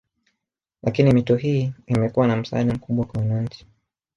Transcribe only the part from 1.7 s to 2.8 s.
imekuwa na msaada